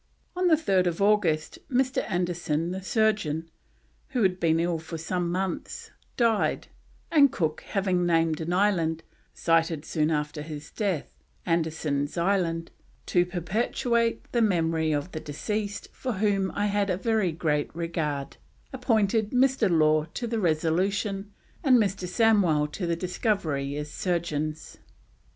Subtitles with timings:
[0.35, 2.03] On 3rd August Mr.
[2.09, 3.51] Anderson the surgeon,
[4.07, 6.69] who had been ill for some months, died,
[7.11, 9.03] and Cook, having named an island,
[9.35, 12.71] sighted soon after his death, Anderson's Island,
[13.05, 18.37] "to perpetuate the memory of the deceased, for whom I had a very great regard,"
[18.73, 19.69] appointed Mr.
[19.69, 21.31] Law to the Resolution
[21.63, 22.07] and Mr.
[22.07, 24.79] Samwell to the Discovery as surgeons.